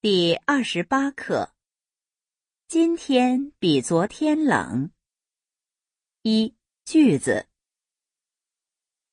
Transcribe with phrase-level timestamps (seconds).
[0.00, 1.56] 第二十八课。
[2.68, 4.92] 今天比昨天冷。
[6.22, 6.54] 一
[6.84, 7.48] 句子。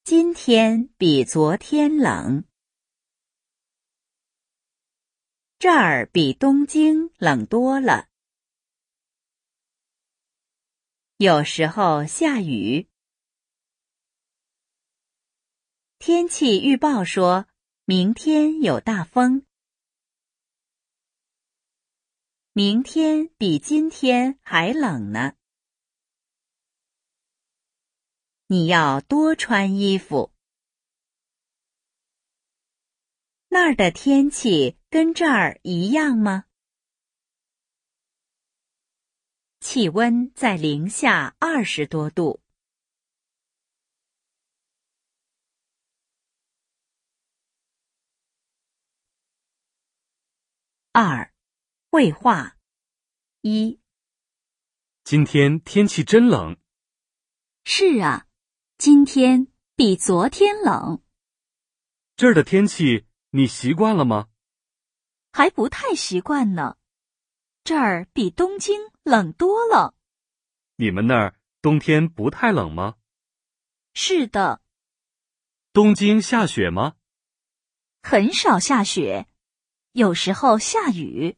[0.03, 2.43] 今天比昨天冷。
[5.57, 8.07] 这儿比东京冷多了。
[11.17, 12.87] 有时候下雨。
[15.97, 17.47] 天气预报说
[17.85, 19.44] 明天有大风。
[22.57, 25.33] 明天比今天还冷呢，
[28.47, 30.31] 你要多穿衣服。
[33.49, 36.45] 那儿的天气跟这儿一样吗？
[39.59, 42.39] 气温在零下二十多度。
[50.93, 51.34] 二。
[51.95, 52.57] 绘画
[53.39, 53.79] 一。
[55.05, 56.57] 今天天气真冷。
[57.63, 58.27] 是啊，
[58.77, 61.01] 今天比昨天冷。
[62.17, 64.27] 这儿的天气你习惯了吗？
[65.31, 66.75] 还不太习惯呢。
[67.63, 69.95] 这儿比东京冷多了。
[70.75, 72.95] 你们那儿冬天不太冷吗？
[73.93, 74.61] 是的。
[75.71, 76.95] 东京下雪吗？
[78.03, 79.29] 很少下雪，
[79.93, 81.37] 有时候下雨。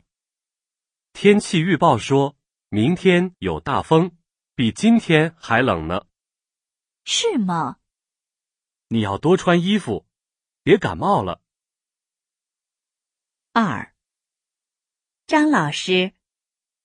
[1.20, 2.36] 天气预报说
[2.70, 4.16] 明天有大风，
[4.54, 6.06] 比今天还冷呢。
[7.06, 7.80] 是吗？
[8.90, 10.06] 你要多穿衣服，
[10.62, 11.42] 别感冒了。
[13.52, 13.96] 二，
[15.26, 16.14] 张老师，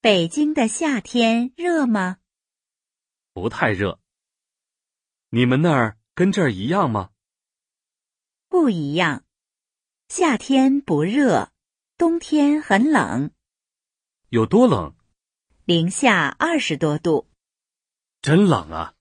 [0.00, 2.16] 北京的夏天热吗？
[3.34, 4.00] 不太热。
[5.28, 7.10] 你们那儿跟这儿一样吗？
[8.48, 9.26] 不一样，
[10.08, 11.52] 夏天不热，
[11.98, 13.30] 冬天很冷。
[14.32, 14.94] 有多冷？
[15.66, 17.28] 零下二十多度，
[18.22, 18.94] 真冷啊！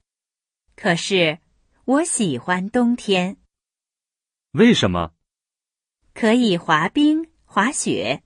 [0.76, 1.40] 可是
[1.86, 3.38] 我喜欢冬天。
[4.52, 5.14] 为什么？
[6.14, 8.24] 可以滑冰、滑雪。